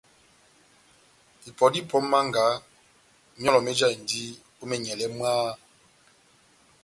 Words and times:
Ipɔ 1.49 1.65
dá 1.73 1.77
ipɔ 1.81 1.97
ó 2.01 2.07
mánga, 2.11 2.43
myɔlɔ 3.41 3.59
méjahindini 3.67 4.29
ó 4.61 4.63
menyɛlɛ 4.69 5.05
mwaaaha! 5.17 5.51